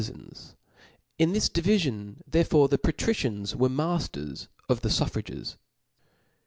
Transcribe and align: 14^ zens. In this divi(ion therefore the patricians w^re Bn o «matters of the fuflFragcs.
14^ 0.01 0.09
zens. 0.31 0.55
In 1.19 1.31
this 1.33 1.47
divi(ion 1.47 2.15
therefore 2.25 2.67
the 2.67 2.79
patricians 2.79 3.53
w^re 3.53 3.67
Bn 3.67 3.69
o 3.69 3.69
«matters 3.69 4.47
of 4.67 4.81
the 4.81 4.89
fuflFragcs. 4.89 5.57